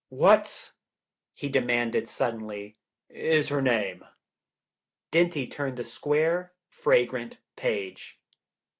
[0.09, 0.71] "What,"
[1.35, 2.75] he demanded suddenly,
[3.07, 4.03] "is her name?"
[5.11, 8.19] Dinty turned the square, fragrant page.